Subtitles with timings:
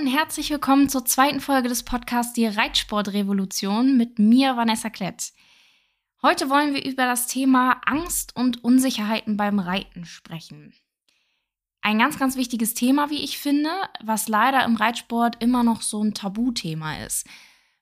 [0.00, 5.34] und herzlich willkommen zur zweiten Folge des Podcasts Die Reitsportrevolution mit mir, Vanessa Klett.
[6.22, 10.72] Heute wollen wir über das Thema Angst und Unsicherheiten beim Reiten sprechen.
[11.82, 13.68] Ein ganz, ganz wichtiges Thema, wie ich finde,
[14.02, 17.26] was leider im Reitsport immer noch so ein Tabuthema ist.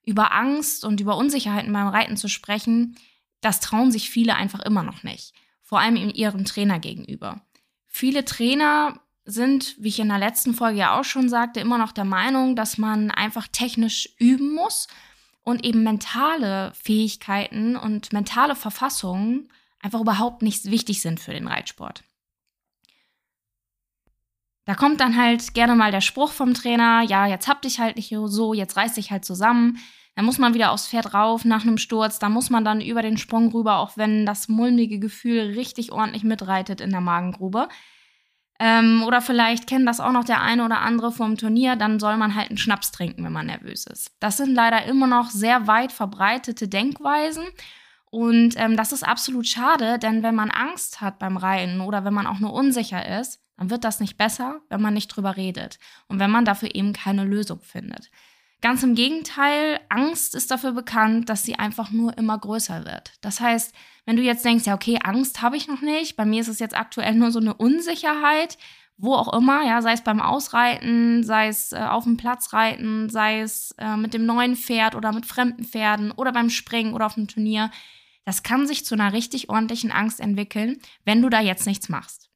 [0.04, 2.96] Über Angst und über Unsicherheiten beim Reiten zu sprechen,
[3.42, 5.34] das trauen sich viele einfach immer noch nicht.
[5.62, 7.42] Vor allem ihrem Trainer gegenüber.
[7.86, 9.00] Viele Trainer
[9.30, 12.56] sind, wie ich in der letzten Folge ja auch schon sagte, immer noch der Meinung,
[12.56, 14.88] dass man einfach technisch üben muss
[15.42, 22.04] und eben mentale Fähigkeiten und mentale Verfassungen einfach überhaupt nicht wichtig sind für den Reitsport.
[24.64, 27.96] Da kommt dann halt gerne mal der Spruch vom Trainer, ja, jetzt hab dich halt
[27.96, 29.78] nicht so, jetzt reiß dich halt zusammen.
[30.14, 33.02] Dann muss man wieder aufs Pferd rauf nach einem Sturz, da muss man dann über
[33.02, 37.68] den Sprung rüber, auch wenn das mulmige Gefühl richtig ordentlich mitreitet in der Magengrube.
[38.60, 42.16] Ähm, oder vielleicht kennt das auch noch der eine oder andere vom Turnier, dann soll
[42.16, 44.10] man halt einen Schnaps trinken, wenn man nervös ist.
[44.18, 47.44] Das sind leider immer noch sehr weit verbreitete Denkweisen.
[48.10, 52.14] Und ähm, das ist absolut schade, denn wenn man Angst hat beim Reiten oder wenn
[52.14, 55.78] man auch nur unsicher ist, dann wird das nicht besser, wenn man nicht drüber redet
[56.06, 58.10] und wenn man dafür eben keine Lösung findet.
[58.60, 63.12] Ganz im Gegenteil, Angst ist dafür bekannt, dass sie einfach nur immer größer wird.
[63.20, 63.72] Das heißt,
[64.04, 66.58] wenn du jetzt denkst, ja, okay, Angst habe ich noch nicht, bei mir ist es
[66.58, 68.58] jetzt aktuell nur so eine Unsicherheit,
[68.96, 73.08] wo auch immer, ja, sei es beim Ausreiten, sei es äh, auf dem Platz reiten,
[73.08, 77.06] sei es äh, mit dem neuen Pferd oder mit fremden Pferden oder beim Springen oder
[77.06, 77.70] auf dem Turnier,
[78.24, 82.27] das kann sich zu einer richtig ordentlichen Angst entwickeln, wenn du da jetzt nichts machst.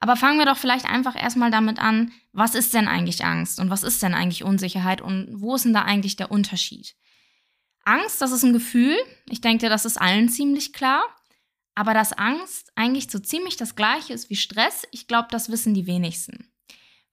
[0.00, 3.68] Aber fangen wir doch vielleicht einfach erstmal damit an, was ist denn eigentlich Angst und
[3.68, 6.96] was ist denn eigentlich Unsicherheit und wo ist denn da eigentlich der Unterschied?
[7.84, 8.96] Angst, das ist ein Gefühl.
[9.28, 11.02] Ich denke, das ist allen ziemlich klar.
[11.74, 15.74] Aber dass Angst eigentlich so ziemlich das gleiche ist wie Stress, ich glaube, das wissen
[15.74, 16.50] die wenigsten.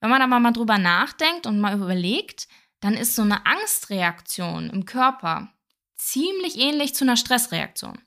[0.00, 2.48] Wenn man aber mal drüber nachdenkt und mal überlegt,
[2.80, 5.52] dann ist so eine Angstreaktion im Körper
[5.96, 7.98] ziemlich ähnlich zu einer Stressreaktion.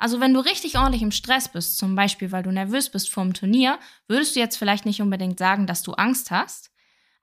[0.00, 3.22] Also wenn du richtig ordentlich im Stress bist, zum Beispiel weil du nervös bist vor
[3.22, 3.78] dem Turnier,
[4.08, 6.70] würdest du jetzt vielleicht nicht unbedingt sagen, dass du Angst hast,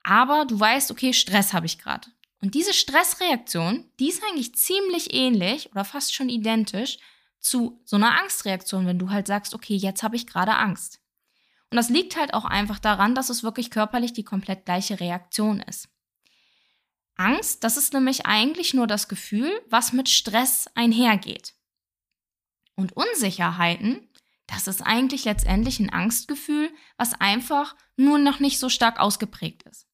[0.03, 2.07] aber du weißt, okay, Stress habe ich gerade.
[2.39, 6.99] Und diese Stressreaktion, die ist eigentlich ziemlich ähnlich oder fast schon identisch
[7.39, 11.01] zu so einer Angstreaktion, wenn du halt sagst, okay, jetzt habe ich gerade Angst.
[11.71, 15.61] Und das liegt halt auch einfach daran, dass es wirklich körperlich die komplett gleiche Reaktion
[15.61, 15.89] ist.
[17.15, 21.56] Angst, das ist nämlich eigentlich nur das Gefühl, was mit Stress einhergeht.
[22.77, 24.07] Und Unsicherheiten,
[24.45, 29.87] das ist eigentlich letztendlich ein Angstgefühl, was einfach nur noch nicht so stark ausgeprägt ist.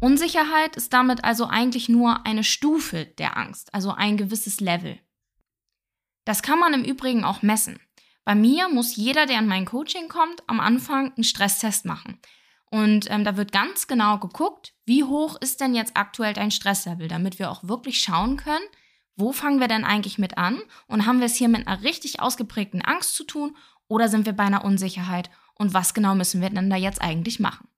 [0.00, 4.98] Unsicherheit ist damit also eigentlich nur eine Stufe der Angst, also ein gewisses Level.
[6.24, 7.80] Das kann man im Übrigen auch messen.
[8.24, 12.20] Bei mir muss jeder, der in mein Coaching kommt, am Anfang einen Stresstest machen.
[12.70, 17.08] Und ähm, da wird ganz genau geguckt, wie hoch ist denn jetzt aktuell dein Stresslevel,
[17.08, 18.64] damit wir auch wirklich schauen können,
[19.16, 22.20] wo fangen wir denn eigentlich mit an und haben wir es hier mit einer richtig
[22.20, 23.56] ausgeprägten Angst zu tun
[23.88, 27.40] oder sind wir bei einer Unsicherheit und was genau müssen wir denn da jetzt eigentlich
[27.40, 27.68] machen?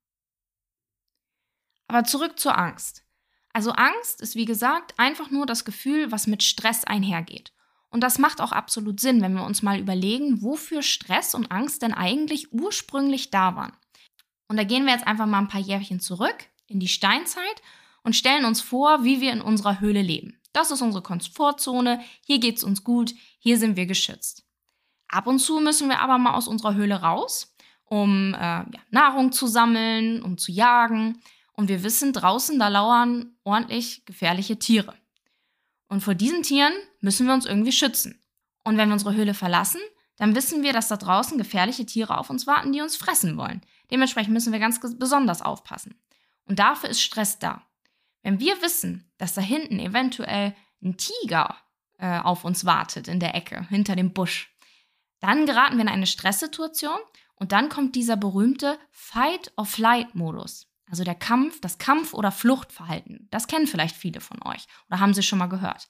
[1.88, 3.04] Aber zurück zur Angst.
[3.52, 7.52] Also Angst ist, wie gesagt, einfach nur das Gefühl, was mit Stress einhergeht.
[7.88, 11.82] Und das macht auch absolut Sinn, wenn wir uns mal überlegen, wofür Stress und Angst
[11.82, 13.72] denn eigentlich ursprünglich da waren.
[14.48, 16.34] Und da gehen wir jetzt einfach mal ein paar Jährchen zurück
[16.66, 17.62] in die Steinzeit
[18.02, 20.40] und stellen uns vor, wie wir in unserer Höhle leben.
[20.54, 24.47] Das ist unsere Komfortzone, hier geht es uns gut, hier sind wir geschützt.
[25.09, 27.54] Ab und zu müssen wir aber mal aus unserer Höhle raus,
[27.84, 31.20] um äh, ja, Nahrung zu sammeln, um zu jagen.
[31.54, 34.94] Und wir wissen, draußen, da lauern ordentlich gefährliche Tiere.
[35.88, 38.20] Und vor diesen Tieren müssen wir uns irgendwie schützen.
[38.62, 39.81] Und wenn wir unsere Höhle verlassen,
[40.16, 43.60] dann wissen wir, dass da draußen gefährliche Tiere auf uns warten, die uns fressen wollen.
[43.91, 45.97] Dementsprechend müssen wir ganz besonders aufpassen.
[46.47, 47.66] Und dafür ist Stress da.
[48.24, 51.56] Wenn wir wissen, dass da hinten eventuell ein Tiger
[51.98, 54.50] äh, auf uns wartet in der Ecke, hinter dem Busch,
[55.20, 56.98] dann geraten wir in eine Stresssituation
[57.36, 60.66] und dann kommt dieser berühmte Fight-or-Flight-Modus.
[60.90, 63.28] Also der Kampf, das Kampf- oder Fluchtverhalten.
[63.31, 65.88] Das kennen vielleicht viele von euch oder haben sie schon mal gehört.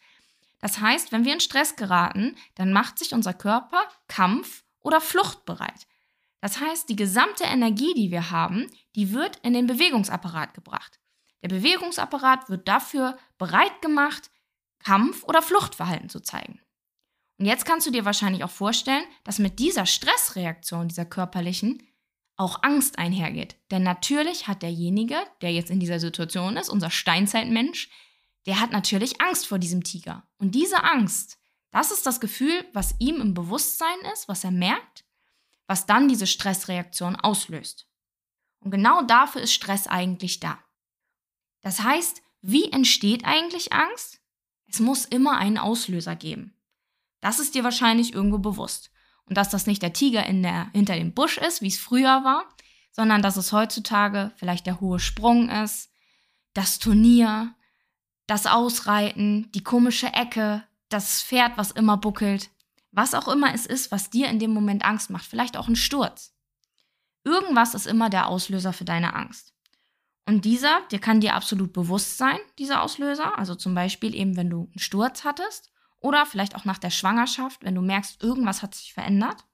[0.58, 5.86] Das heißt, wenn wir in Stress geraten, dann macht sich unser Körper Kampf- oder Fluchtbereit.
[6.40, 10.98] Das heißt, die gesamte Energie, die wir haben, die wird in den Bewegungsapparat gebracht.
[11.44, 14.30] Der Bewegungsapparat wird dafür bereit gemacht,
[14.78, 16.58] Kampf- oder Fluchtverhalten zu zeigen.
[17.38, 21.86] Und jetzt kannst du dir wahrscheinlich auch vorstellen, dass mit dieser Stressreaktion, dieser körperlichen,
[22.36, 23.56] auch Angst einhergeht.
[23.70, 27.90] Denn natürlich hat derjenige, der jetzt in dieser Situation ist, unser Steinzeitmensch,
[28.46, 30.26] der hat natürlich Angst vor diesem Tiger.
[30.38, 31.38] Und diese Angst,
[31.70, 35.04] das ist das Gefühl, was ihm im Bewusstsein ist, was er merkt,
[35.66, 37.86] was dann diese Stressreaktion auslöst.
[38.60, 40.63] Und genau dafür ist Stress eigentlich da.
[41.64, 44.20] Das heißt, wie entsteht eigentlich Angst?
[44.68, 46.54] Es muss immer einen Auslöser geben.
[47.22, 48.90] Das ist dir wahrscheinlich irgendwo bewusst.
[49.24, 52.22] Und dass das nicht der Tiger in der, hinter dem Busch ist, wie es früher
[52.22, 52.44] war,
[52.92, 55.90] sondern dass es heutzutage vielleicht der hohe Sprung ist,
[56.52, 57.54] das Turnier,
[58.26, 62.50] das Ausreiten, die komische Ecke, das Pferd, was immer buckelt,
[62.92, 65.76] was auch immer es ist, was dir in dem Moment Angst macht, vielleicht auch ein
[65.76, 66.34] Sturz.
[67.24, 69.53] Irgendwas ist immer der Auslöser für deine Angst.
[70.26, 73.38] Und dieser, der kann dir absolut bewusst sein, dieser Auslöser.
[73.38, 77.62] Also zum Beispiel eben, wenn du einen Sturz hattest oder vielleicht auch nach der Schwangerschaft,
[77.62, 79.44] wenn du merkst, irgendwas hat sich verändert.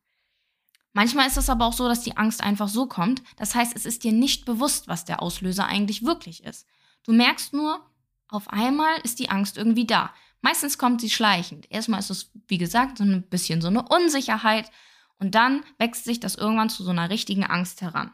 [0.93, 3.22] Manchmal ist es aber auch so, dass die Angst einfach so kommt.
[3.37, 6.67] Das heißt, es ist dir nicht bewusst, was der Auslöser eigentlich wirklich ist.
[7.05, 7.84] Du merkst nur,
[8.28, 10.12] auf einmal ist die Angst irgendwie da.
[10.40, 11.70] Meistens kommt sie schleichend.
[11.70, 14.70] Erstmal ist es, wie gesagt, so ein bisschen so eine Unsicherheit
[15.19, 18.12] und dann wächst sich das irgendwann zu so einer richtigen Angst heran.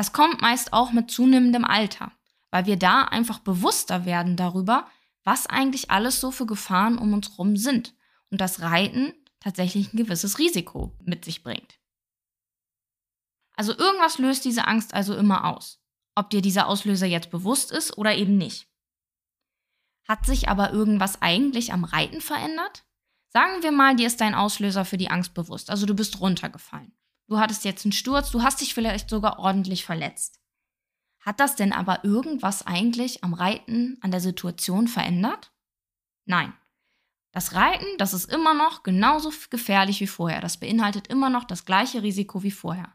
[0.00, 2.10] Das kommt meist auch mit zunehmendem Alter,
[2.50, 4.88] weil wir da einfach bewusster werden darüber,
[5.24, 7.94] was eigentlich alles so für Gefahren um uns herum sind
[8.30, 11.78] und das Reiten tatsächlich ein gewisses Risiko mit sich bringt.
[13.56, 15.82] Also irgendwas löst diese Angst also immer aus,
[16.14, 18.70] ob dir dieser Auslöser jetzt bewusst ist oder eben nicht.
[20.08, 22.86] Hat sich aber irgendwas eigentlich am Reiten verändert?
[23.28, 26.94] Sagen wir mal, dir ist dein Auslöser für die Angst bewusst, also du bist runtergefallen
[27.30, 30.40] du hattest jetzt einen Sturz, du hast dich vielleicht sogar ordentlich verletzt.
[31.20, 35.52] Hat das denn aber irgendwas eigentlich am Reiten, an der Situation verändert?
[36.24, 36.52] Nein.
[37.32, 40.40] Das Reiten, das ist immer noch genauso gefährlich wie vorher.
[40.40, 42.92] Das beinhaltet immer noch das gleiche Risiko wie vorher.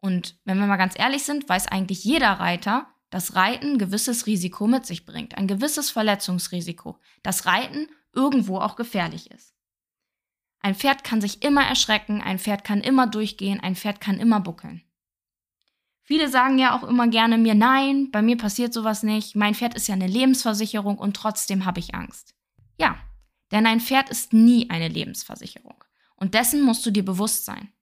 [0.00, 4.26] Und wenn wir mal ganz ehrlich sind, weiß eigentlich jeder Reiter, dass Reiten ein gewisses
[4.26, 9.51] Risiko mit sich bringt, ein gewisses Verletzungsrisiko, dass Reiten irgendwo auch gefährlich ist.
[10.62, 14.40] Ein Pferd kann sich immer erschrecken, ein Pferd kann immer durchgehen, ein Pferd kann immer
[14.40, 14.82] buckeln.
[16.04, 19.74] Viele sagen ja auch immer gerne mir, nein, bei mir passiert sowas nicht, mein Pferd
[19.74, 22.34] ist ja eine Lebensversicherung und trotzdem habe ich Angst.
[22.78, 22.96] Ja,
[23.50, 25.84] denn ein Pferd ist nie eine Lebensversicherung.
[26.16, 27.72] Und dessen musst du dir bewusst sein.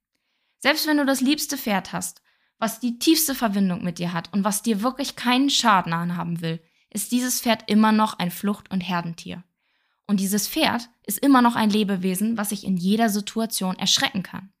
[0.59, 2.21] Selbst wenn du das liebste Pferd hast,
[2.57, 6.61] was die tiefste Verbindung mit dir hat und was dir wirklich keinen Schaden anhaben will,
[6.89, 9.43] ist dieses Pferd immer noch ein Flucht- und Herdentier.
[10.11, 14.51] Und dieses Pferd ist immer noch ein Lebewesen, was sich in jeder Situation erschrecken kann.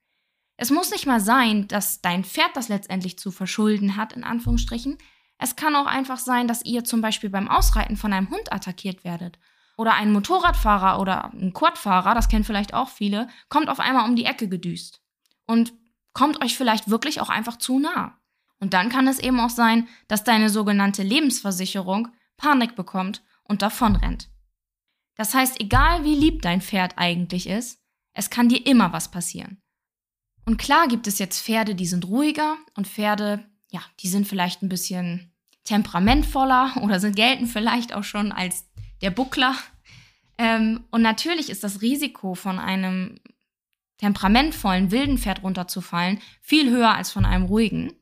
[0.55, 4.97] Es muss nicht mal sein, dass dein Pferd das letztendlich zu verschulden hat, in Anführungsstrichen.
[5.39, 9.03] Es kann auch einfach sein, dass ihr zum Beispiel beim Ausreiten von einem Hund attackiert
[9.03, 9.39] werdet.
[9.75, 14.15] Oder ein Motorradfahrer oder ein Quadfahrer, das kennen vielleicht auch viele, kommt auf einmal um
[14.15, 15.01] die Ecke gedüst.
[15.47, 15.73] Und
[16.13, 18.17] kommt euch vielleicht wirklich auch einfach zu nah.
[18.61, 22.07] Und dann kann es eben auch sein, dass deine sogenannte Lebensversicherung
[22.37, 24.30] Panik bekommt und davonrennt.
[25.15, 27.79] Das heißt, egal wie lieb dein Pferd eigentlich ist,
[28.13, 29.61] es kann dir immer was passieren.
[30.45, 34.63] Und klar gibt es jetzt Pferde, die sind ruhiger und Pferde, ja, die sind vielleicht
[34.63, 38.67] ein bisschen temperamentvoller oder sind gelten vielleicht auch schon als
[39.01, 39.55] der Buckler.
[40.37, 43.19] Ähm, und natürlich ist das Risiko von einem
[43.97, 47.93] temperamentvollen wilden Pferd runterzufallen viel höher als von einem ruhigen.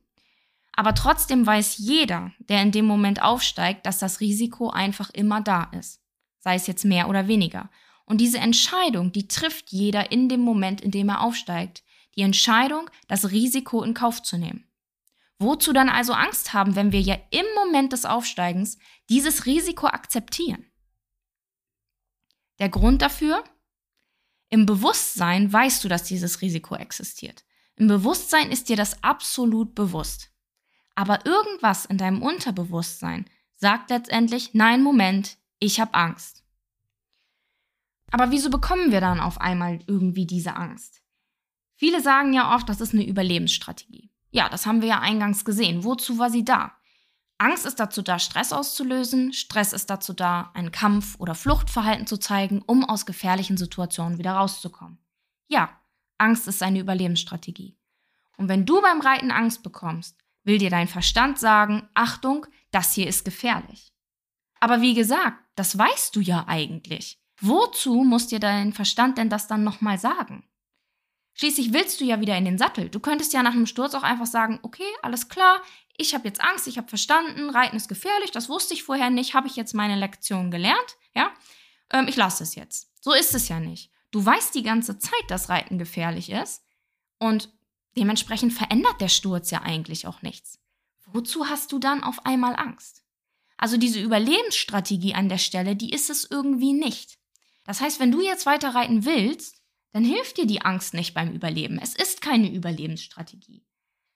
[0.72, 5.64] Aber trotzdem weiß jeder, der in dem Moment aufsteigt, dass das Risiko einfach immer da
[5.78, 5.99] ist
[6.40, 7.70] sei es jetzt mehr oder weniger.
[8.04, 11.84] Und diese Entscheidung, die trifft jeder in dem Moment, in dem er aufsteigt.
[12.16, 14.66] Die Entscheidung, das Risiko in Kauf zu nehmen.
[15.38, 20.66] Wozu dann also Angst haben, wenn wir ja im Moment des Aufsteigens dieses Risiko akzeptieren?
[22.58, 23.42] Der Grund dafür?
[24.50, 27.44] Im Bewusstsein weißt du, dass dieses Risiko existiert.
[27.76, 30.30] Im Bewusstsein ist dir das absolut bewusst.
[30.94, 33.24] Aber irgendwas in deinem Unterbewusstsein
[33.56, 36.44] sagt letztendlich, nein, Moment, ich habe Angst.
[38.10, 41.02] Aber wieso bekommen wir dann auf einmal irgendwie diese Angst?
[41.76, 44.10] Viele sagen ja oft, das ist eine Überlebensstrategie.
[44.32, 45.84] Ja, das haben wir ja eingangs gesehen.
[45.84, 46.72] Wozu war sie da?
[47.38, 49.32] Angst ist dazu da, Stress auszulösen.
[49.32, 54.32] Stress ist dazu da, ein Kampf- oder Fluchtverhalten zu zeigen, um aus gefährlichen Situationen wieder
[54.32, 54.98] rauszukommen.
[55.48, 55.70] Ja,
[56.18, 57.78] Angst ist eine Überlebensstrategie.
[58.36, 63.08] Und wenn du beim Reiten Angst bekommst, will dir dein Verstand sagen, Achtung, das hier
[63.08, 63.92] ist gefährlich.
[64.60, 67.20] Aber wie gesagt, das weißt du ja eigentlich.
[67.38, 70.48] Wozu muss dir dein Verstand denn das dann nochmal sagen?
[71.34, 72.88] Schließlich willst du ja wieder in den Sattel.
[72.88, 75.60] Du könntest ja nach einem Sturz auch einfach sagen, okay, alles klar,
[75.98, 79.34] ich habe jetzt Angst, ich habe verstanden, Reiten ist gefährlich, das wusste ich vorher nicht,
[79.34, 81.30] habe ich jetzt meine Lektion gelernt, ja,
[81.92, 82.90] ähm, ich lasse es jetzt.
[83.02, 83.90] So ist es ja nicht.
[84.12, 86.64] Du weißt die ganze Zeit, dass Reiten gefährlich ist
[87.18, 87.50] und
[87.98, 90.58] dementsprechend verändert der Sturz ja eigentlich auch nichts.
[91.04, 93.04] Wozu hast du dann auf einmal Angst?
[93.60, 97.18] Also diese Überlebensstrategie an der Stelle, die ist es irgendwie nicht.
[97.66, 99.60] Das heißt, wenn du jetzt weiter reiten willst,
[99.92, 101.78] dann hilft dir die Angst nicht beim Überleben.
[101.78, 103.62] Es ist keine Überlebensstrategie.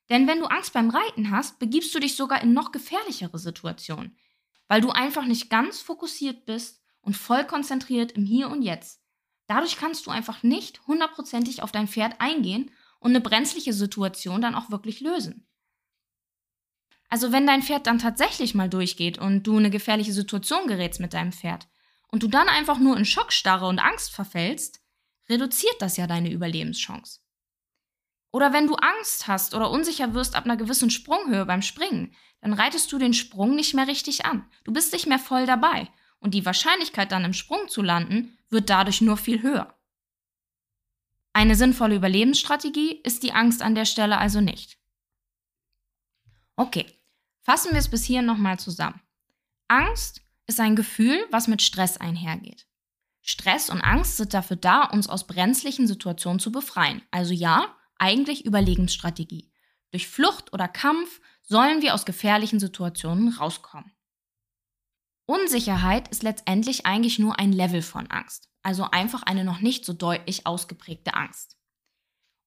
[0.09, 4.17] Denn wenn du Angst beim Reiten hast, begibst du dich sogar in noch gefährlichere Situationen,
[4.67, 9.03] weil du einfach nicht ganz fokussiert bist und voll konzentriert im Hier und Jetzt.
[9.47, 14.55] Dadurch kannst du einfach nicht hundertprozentig auf dein Pferd eingehen und eine brenzliche Situation dann
[14.55, 15.47] auch wirklich lösen.
[17.09, 21.01] Also wenn dein Pferd dann tatsächlich mal durchgeht und du in eine gefährliche Situation gerätst
[21.01, 21.69] mit deinem Pferd
[22.09, 24.81] und du dann einfach nur in Schockstarre und Angst verfällst,
[25.29, 27.21] reduziert das ja deine Überlebenschance.
[28.33, 32.53] Oder wenn du Angst hast oder unsicher wirst ab einer gewissen Sprunghöhe beim Springen, dann
[32.53, 34.51] reitest du den Sprung nicht mehr richtig an.
[34.65, 38.71] Du bist nicht mehr voll dabei und die Wahrscheinlichkeit dann im Sprung zu landen wird
[38.71, 39.79] dadurch nur viel höher.
[41.33, 44.79] Eine sinnvolle Überlebensstrategie ist die Angst an der Stelle also nicht.
[46.57, 46.87] Okay,
[47.43, 49.01] fassen wir es bis hier nochmal zusammen.
[49.69, 52.67] Angst ist ein Gefühl, was mit Stress einhergeht.
[53.23, 57.03] Stress und Angst sind dafür da, uns aus brenzlichen Situationen zu befreien.
[57.11, 59.51] Also ja, eigentlich Überlebensstrategie.
[59.91, 63.93] Durch Flucht oder Kampf sollen wir aus gefährlichen Situationen rauskommen.
[65.27, 69.95] Unsicherheit ist letztendlich eigentlich nur ein Level von Angst, also einfach eine noch nicht so
[69.95, 71.57] deutlich ausgeprägte Angst.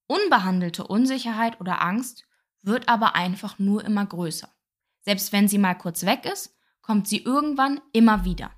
[0.05, 2.26] Unbehandelte Unsicherheit oder Angst
[2.67, 4.49] wird aber einfach nur immer größer.
[5.01, 8.51] Selbst wenn sie mal kurz weg ist, kommt sie irgendwann immer wieder.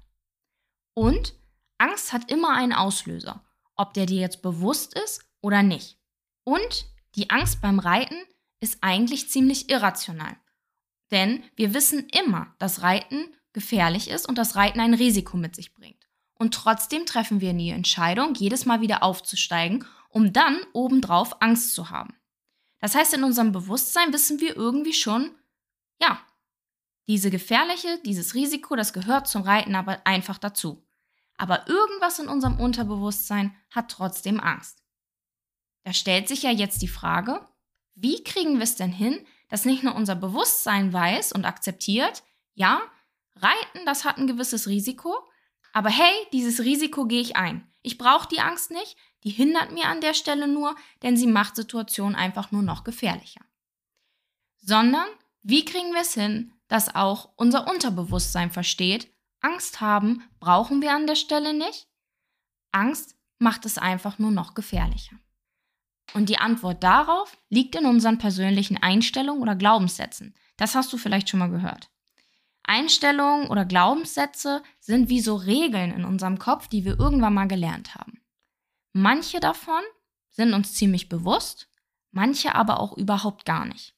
[0.94, 1.36] Und
[1.78, 5.98] Angst hat immer einen Auslöser, ob der dir jetzt bewusst ist oder nicht.
[6.44, 8.18] Und die Angst beim Reiten
[8.60, 10.36] ist eigentlich ziemlich irrational.
[11.12, 15.74] Denn wir wissen immer, dass Reiten gefährlich ist und das Reiten ein Risiko mit sich
[15.74, 16.08] bringt.
[16.38, 21.90] Und trotzdem treffen wir die Entscheidung, jedes Mal wieder aufzusteigen, um dann obendrauf Angst zu
[21.90, 22.19] haben.
[22.80, 25.36] Das heißt, in unserem Bewusstsein wissen wir irgendwie schon,
[26.02, 26.22] ja,
[27.08, 30.86] diese gefährliche, dieses Risiko, das gehört zum Reiten aber einfach dazu.
[31.38, 34.84] Aber irgendwas in unserem Unterbewusstsein hat trotzdem Angst.
[35.84, 37.48] Da stellt sich ja jetzt die Frage,
[37.96, 42.82] wie kriegen wir es denn hin, dass nicht nur unser Bewusstsein weiß und akzeptiert, ja,
[43.36, 45.18] Reiten, das hat ein gewisses Risiko,
[45.74, 47.68] aber hey, dieses Risiko gehe ich ein.
[47.82, 51.56] Ich brauche die Angst nicht, die hindert mir an der Stelle nur, denn sie macht
[51.56, 53.42] Situationen einfach nur noch gefährlicher.
[54.58, 55.08] Sondern,
[55.42, 59.12] wie kriegen wir es hin, dass auch unser Unterbewusstsein versteht,
[59.42, 61.88] Angst haben brauchen wir an der Stelle nicht.
[62.72, 65.16] Angst macht es einfach nur noch gefährlicher.
[66.14, 70.36] Und die Antwort darauf liegt in unseren persönlichen Einstellungen oder Glaubenssätzen.
[70.58, 71.90] Das hast du vielleicht schon mal gehört.
[72.64, 77.96] Einstellungen oder Glaubenssätze sind wie so Regeln in unserem Kopf, die wir irgendwann mal gelernt
[77.96, 78.22] haben.
[78.94, 79.82] Manche davon
[80.30, 81.70] sind uns ziemlich bewusst,
[82.12, 83.96] manche aber auch überhaupt gar nicht.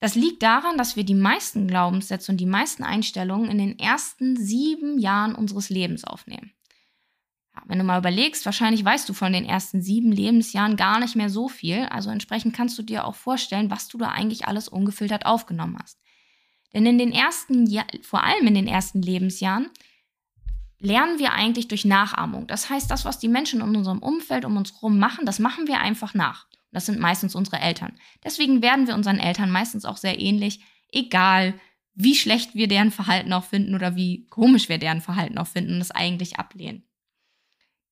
[0.00, 4.36] Das liegt daran, dass wir die meisten Glaubenssätze und die meisten Einstellungen in den ersten
[4.36, 6.52] sieben Jahren unseres Lebens aufnehmen.
[7.54, 11.16] Ja, wenn du mal überlegst, wahrscheinlich weißt du von den ersten sieben Lebensjahren gar nicht
[11.16, 11.84] mehr so viel.
[11.90, 15.98] Also entsprechend kannst du dir auch vorstellen, was du da eigentlich alles ungefiltert aufgenommen hast.
[16.74, 19.70] Denn in den ersten, ja vor allem in den ersten Lebensjahren,
[20.78, 22.46] lernen wir eigentlich durch Nachahmung.
[22.46, 25.66] Das heißt, das, was die Menschen in unserem Umfeld um uns herum machen, das machen
[25.66, 26.46] wir einfach nach.
[26.72, 27.96] Das sind meistens unsere Eltern.
[28.24, 31.54] Deswegen werden wir unseren Eltern meistens auch sehr ähnlich, egal
[31.94, 35.74] wie schlecht wir deren Verhalten auch finden oder wie komisch wir deren Verhalten auch finden
[35.74, 36.84] und es eigentlich ablehnen.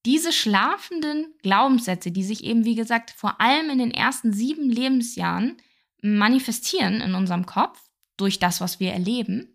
[0.04, 5.58] Diese schlafenden Glaubenssätze, die sich eben, wie gesagt, vor allem in den ersten sieben Lebensjahren
[6.02, 7.80] manifestieren in unserem Kopf
[8.16, 9.51] durch das, was wir erleben,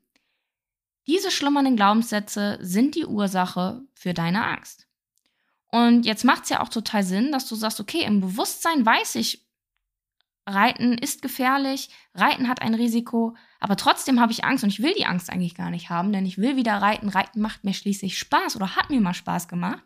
[1.08, 4.88] diese schlummernden Glaubenssätze sind die Ursache für deine Angst.
[5.72, 9.16] Und jetzt macht es ja auch total Sinn, dass du sagst, okay, im Bewusstsein weiß
[9.16, 9.48] ich,
[10.46, 14.94] Reiten ist gefährlich, Reiten hat ein Risiko, aber trotzdem habe ich Angst und ich will
[14.94, 17.10] die Angst eigentlich gar nicht haben, denn ich will wieder reiten.
[17.10, 19.84] Reiten macht mir schließlich Spaß oder hat mir mal Spaß gemacht.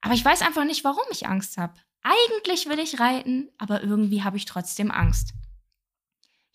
[0.00, 1.74] Aber ich weiß einfach nicht, warum ich Angst habe.
[2.02, 5.34] Eigentlich will ich reiten, aber irgendwie habe ich trotzdem Angst.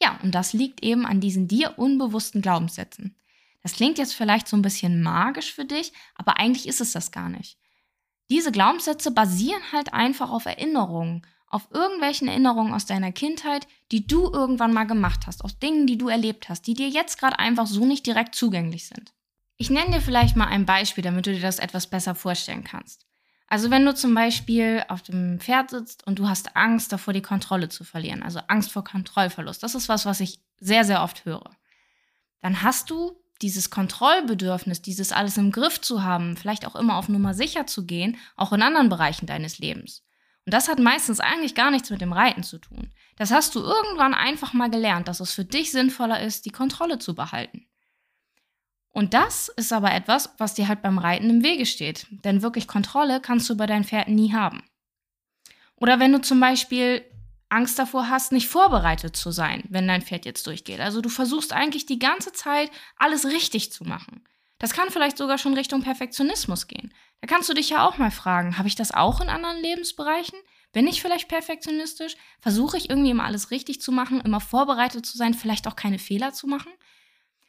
[0.02, 3.18] Ja, und das liegt eben an diesen dir unbewussten Glaubenssätzen.
[3.64, 7.12] Das klingt jetzt vielleicht so ein bisschen magisch für dich, aber eigentlich ist es das
[7.12, 7.58] gar nicht.
[8.30, 14.32] Diese Glaubenssätze basieren halt einfach auf Erinnerungen, auf irgendwelchen Erinnerungen aus deiner Kindheit, die du
[14.32, 17.68] irgendwann mal gemacht hast, aus Dingen, die du erlebt hast, die dir jetzt gerade einfach
[17.68, 19.14] so nicht direkt zugänglich sind.
[19.56, 23.06] Ich nenne dir vielleicht mal ein Beispiel, damit du dir das etwas besser vorstellen kannst.
[23.48, 27.22] Also wenn du zum Beispiel auf dem Pferd sitzt und du hast Angst davor, die
[27.22, 31.24] Kontrolle zu verlieren, also Angst vor Kontrollverlust, das ist was, was ich sehr, sehr oft
[31.24, 31.50] höre,
[32.42, 37.10] dann hast du dieses Kontrollbedürfnis, dieses alles im Griff zu haben, vielleicht auch immer auf
[37.10, 40.04] Nummer sicher zu gehen, auch in anderen Bereichen deines Lebens.
[40.46, 42.92] Und das hat meistens eigentlich gar nichts mit dem Reiten zu tun.
[43.18, 47.00] Das hast du irgendwann einfach mal gelernt, dass es für dich sinnvoller ist, die Kontrolle
[47.00, 47.68] zu behalten.
[48.92, 52.08] Und das ist aber etwas, was dir halt beim Reiten im Wege steht.
[52.24, 54.64] Denn wirklich Kontrolle kannst du bei deinen Pferden nie haben.
[55.76, 57.04] Oder wenn du zum Beispiel
[57.50, 60.80] Angst davor hast, nicht vorbereitet zu sein, wenn dein Pferd jetzt durchgeht.
[60.80, 64.24] Also du versuchst eigentlich die ganze Zeit alles richtig zu machen.
[64.60, 66.94] Das kann vielleicht sogar schon Richtung Perfektionismus gehen.
[67.22, 70.40] Da kannst du dich ja auch mal fragen, habe ich das auch in anderen Lebensbereichen?
[70.74, 72.16] Bin ich vielleicht perfektionistisch?
[72.40, 76.00] Versuche ich irgendwie immer alles richtig zu machen, immer vorbereitet zu sein, vielleicht auch keine
[76.00, 76.72] Fehler zu machen?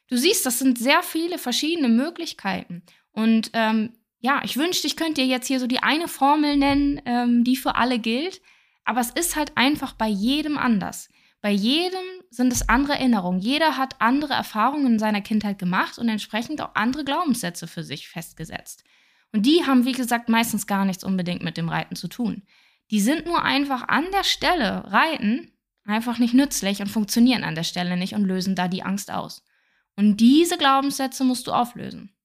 [0.09, 2.83] Du siehst, das sind sehr viele verschiedene Möglichkeiten.
[3.13, 7.01] Und ähm, ja, ich wünschte, ich könnte dir jetzt hier so die eine Formel nennen,
[7.05, 8.41] ähm, die für alle gilt.
[8.89, 11.11] Aber es ist halt einfach bei jedem anders.
[11.43, 13.39] Bei jedem sind es andere Erinnerungen.
[13.39, 18.09] Jeder hat andere Erfahrungen in seiner Kindheit gemacht und entsprechend auch andere Glaubenssätze für sich
[18.09, 18.85] festgesetzt.
[19.31, 22.45] Und die haben, wie gesagt, meistens gar nichts unbedingt mit dem Reiten zu tun.
[22.91, 25.53] Die sind nur einfach an der Stelle Reiten
[25.85, 29.45] einfach nicht nützlich und funktionieren an der Stelle nicht und lösen da die Angst aus.
[29.97, 32.17] Und diese Glaubenssätze musst du auflösen.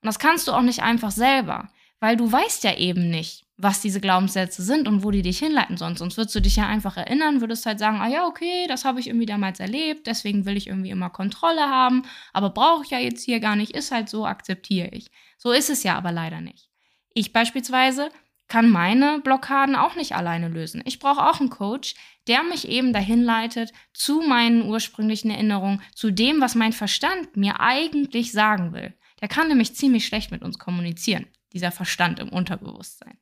[0.00, 1.70] Und das kannst du auch nicht einfach selber,
[2.00, 5.76] weil du weißt ja eben nicht, was diese Glaubenssätze sind und wo die dich hinleiten
[5.76, 5.96] sollen.
[5.96, 9.00] Sonst würdest du dich ja einfach erinnern, würdest halt sagen, ah ja, okay, das habe
[9.00, 12.98] ich irgendwie damals erlebt, deswegen will ich irgendwie immer Kontrolle haben, aber brauche ich ja
[12.98, 15.10] jetzt hier gar nicht, ist halt so, akzeptiere ich.
[15.36, 16.70] So ist es ja aber leider nicht.
[17.12, 18.10] Ich beispielsweise
[18.46, 20.82] kann meine Blockaden auch nicht alleine lösen.
[20.86, 21.96] Ich brauche auch einen Coach,
[22.28, 27.60] der mich eben dahin leitet zu meinen ursprünglichen Erinnerungen, zu dem, was mein Verstand mir
[27.60, 28.94] eigentlich sagen will.
[29.20, 33.18] Der kann nämlich ziemlich schlecht mit uns kommunizieren, dieser Verstand im Unterbewusstsein.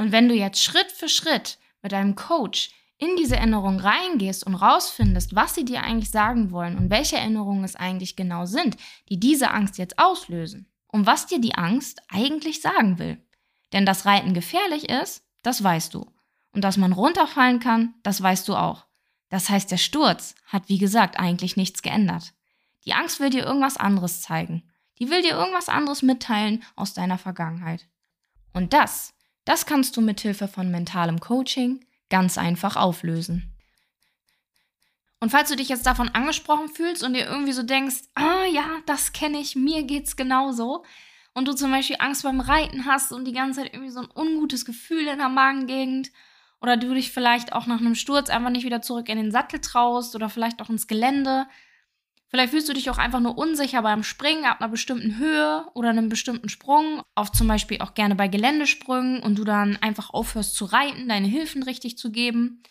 [0.00, 4.54] Und wenn du jetzt Schritt für Schritt mit deinem Coach in diese Erinnerung reingehst und
[4.54, 8.78] rausfindest, was sie dir eigentlich sagen wollen und welche Erinnerungen es eigentlich genau sind,
[9.10, 13.22] die diese Angst jetzt auslösen und was dir die Angst eigentlich sagen will.
[13.74, 16.10] Denn dass Reiten gefährlich ist, das weißt du.
[16.52, 18.86] Und dass man runterfallen kann, das weißt du auch.
[19.28, 22.32] Das heißt, der Sturz hat, wie gesagt, eigentlich nichts geändert.
[22.86, 24.62] Die Angst will dir irgendwas anderes zeigen.
[24.98, 27.86] Die will dir irgendwas anderes mitteilen aus deiner Vergangenheit.
[28.54, 29.12] Und das,
[29.44, 33.54] das kannst du mit Hilfe von mentalem Coaching ganz einfach auflösen.
[35.20, 38.64] Und falls du dich jetzt davon angesprochen fühlst und dir irgendwie so denkst, ah ja,
[38.86, 40.84] das kenne ich, mir geht's genauso,
[41.34, 44.10] und du zum Beispiel Angst beim Reiten hast und die ganze Zeit irgendwie so ein
[44.14, 46.10] ungutes Gefühl in der Magengegend
[46.60, 49.60] oder du dich vielleicht auch nach einem Sturz einfach nicht wieder zurück in den Sattel
[49.60, 51.46] traust oder vielleicht auch ins Gelände,
[52.30, 55.90] Vielleicht fühlst du dich auch einfach nur unsicher beim Springen ab einer bestimmten Höhe oder
[55.90, 60.54] einem bestimmten Sprung, auch zum Beispiel auch gerne bei Geländesprüngen und du dann einfach aufhörst
[60.54, 62.62] zu reiten, deine Hilfen richtig zu geben.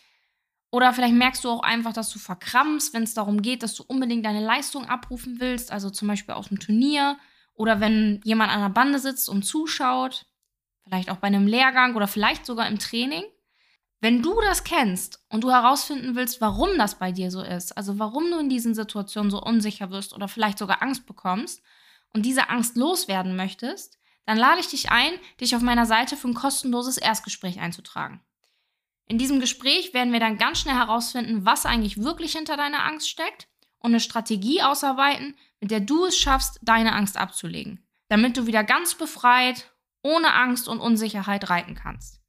[0.70, 3.84] Oder vielleicht merkst du auch einfach, dass du verkrampfst, wenn es darum geht, dass du
[3.86, 7.18] unbedingt deine Leistung abrufen willst, also zum Beispiel auf dem Turnier
[7.52, 10.24] oder wenn jemand an der Bande sitzt und zuschaut,
[10.84, 13.24] vielleicht auch bei einem Lehrgang oder vielleicht sogar im Training.
[14.02, 17.98] Wenn du das kennst und du herausfinden willst, warum das bei dir so ist, also
[17.98, 21.62] warum du in diesen Situationen so unsicher wirst oder vielleicht sogar Angst bekommst
[22.14, 26.28] und diese Angst loswerden möchtest, dann lade ich dich ein, dich auf meiner Seite für
[26.28, 28.22] ein kostenloses Erstgespräch einzutragen.
[29.06, 33.10] In diesem Gespräch werden wir dann ganz schnell herausfinden, was eigentlich wirklich hinter deiner Angst
[33.10, 33.48] steckt
[33.80, 38.64] und eine Strategie ausarbeiten, mit der du es schaffst, deine Angst abzulegen, damit du wieder
[38.64, 39.70] ganz befreit,
[40.02, 42.19] ohne Angst und Unsicherheit reiten kannst.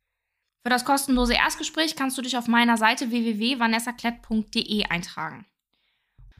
[0.63, 5.45] Für das kostenlose Erstgespräch kannst du dich auf meiner Seite www.vanessaklett.de eintragen.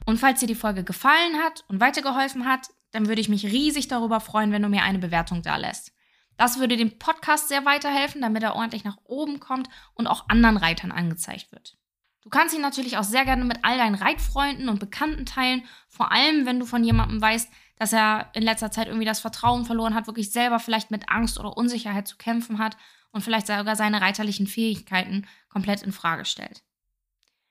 [0.06, 3.88] Und falls dir die Folge gefallen hat und weitergeholfen hat, dann würde ich mich riesig
[3.88, 5.92] darüber freuen, wenn du mir eine Bewertung da lässt.
[6.36, 10.56] Das würde dem Podcast sehr weiterhelfen, damit er ordentlich nach oben kommt und auch anderen
[10.56, 11.76] Reitern angezeigt wird.
[12.22, 16.12] Du kannst ihn natürlich auch sehr gerne mit all deinen Reitfreunden und Bekannten teilen, vor
[16.12, 19.94] allem wenn du von jemandem weißt, dass er in letzter Zeit irgendwie das Vertrauen verloren
[19.94, 22.76] hat, wirklich selber vielleicht mit Angst oder Unsicherheit zu kämpfen hat
[23.12, 26.64] und vielleicht sogar seine reiterlichen Fähigkeiten komplett in Frage stellt.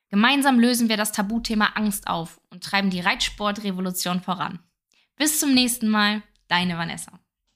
[0.10, 4.60] Gemeinsam lösen wir das Tabuthema Angst auf und treiben die Reitsportrevolution voran.
[5.15, 7.19] Bis zum nächsten Mal, deine Vanessa.